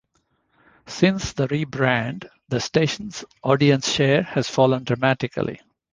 [0.87, 5.61] Since the rebrand the station's audience share has fallen dramatically.